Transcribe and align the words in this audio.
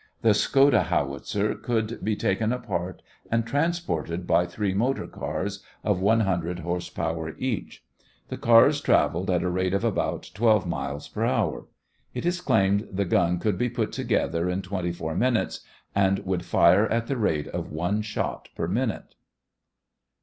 The 0.23 0.33
Skoda 0.33 0.85
howitzer 0.85 1.53
could 1.53 2.03
be 2.03 2.15
taken 2.15 2.51
apart 2.51 3.03
and 3.31 3.45
transported 3.45 4.25
by 4.25 4.47
three 4.47 4.73
motor 4.73 5.05
cars 5.05 5.61
of 5.83 5.99
100 6.01 6.57
horse 6.61 6.89
power 6.89 7.35
each. 7.37 7.85
The 8.29 8.37
cars 8.39 8.81
traveled 8.81 9.29
at 9.29 9.43
a 9.43 9.47
rate 9.51 9.75
of 9.75 9.83
about 9.83 10.31
twelve 10.33 10.65
miles 10.65 11.07
per 11.07 11.23
hour. 11.23 11.67
It 12.15 12.25
is 12.25 12.41
claimed 12.41 12.87
the 12.91 13.05
gun 13.05 13.37
could 13.37 13.59
be 13.59 13.69
put 13.69 13.91
together 13.91 14.49
in 14.49 14.63
twenty 14.63 14.91
four 14.91 15.13
minutes, 15.13 15.59
and 15.93 16.17
would 16.25 16.45
fire 16.45 16.87
at 16.87 17.05
the 17.05 17.15
rate 17.15 17.47
of 17.49 17.71
one 17.71 18.01
shot 18.01 18.49
per 18.55 18.67
minute. 18.67 19.13